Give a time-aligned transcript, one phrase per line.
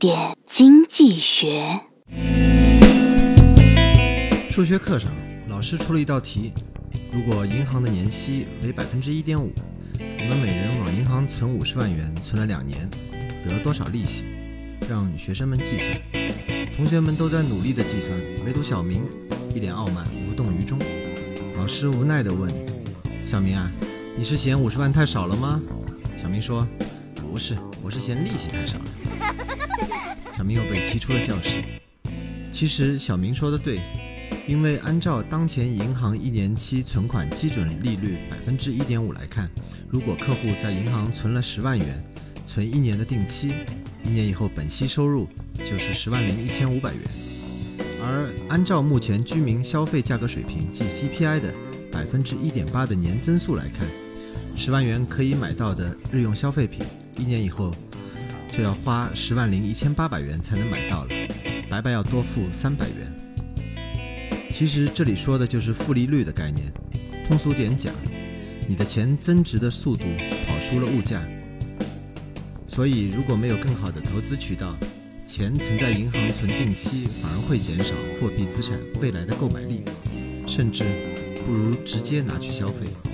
[0.00, 1.78] 点经济学。
[4.48, 5.12] 数学课上，
[5.46, 6.54] 老师出了一道题：
[7.12, 9.52] 如果银行的年息为百分之一点五，
[9.98, 12.88] 我们每人往银行存五十万元，存了两年，
[13.44, 14.24] 得多少利息？
[14.88, 16.72] 让学生们计算。
[16.74, 19.02] 同学们都在努力的计算，唯独小明
[19.54, 20.78] 一脸傲慢，无动于衷。
[21.58, 22.50] 老师无奈地问
[23.28, 23.70] ：“小明啊，
[24.16, 25.60] 你是嫌五十万太少了吗？”
[26.16, 26.66] 小明说
[27.30, 28.84] ：“不是，我是嫌利息太少了。
[30.36, 31.62] ”小明又被踢出了教室。
[32.50, 33.80] 其实小明说的对。
[34.48, 39.48] 因为按照当前银行一年期存款基准利率百分之一点五来看，
[39.88, 42.04] 如果客户在银行存了十万元，
[42.46, 43.54] 存一年的定期，
[44.02, 45.28] 一年以后本息收入
[45.58, 47.02] 就是十万零一千五百元。
[48.02, 51.54] 而按照目前居民消费价格水平即 CPI 的
[51.92, 53.86] 百分之一点八的年增速来看，
[54.56, 56.84] 十万元可以买到的日用消费品，
[57.20, 57.70] 一年以后
[58.50, 61.10] 就要花十万零一千八百元才能买到了，
[61.68, 63.12] 白白要多付三百元。
[64.50, 66.72] 其实这里说的就是负利率的概念，
[67.26, 67.92] 通俗点讲，
[68.66, 70.04] 你的钱增值的速度
[70.46, 71.22] 跑输了物价。
[72.66, 74.74] 所以如果没有更好的投资渠道，
[75.26, 79.82] 钱存在银行存定期反而会减少货币资产未来的购买力，
[80.46, 80.84] 甚至
[81.44, 83.09] 不如直接拿去消费。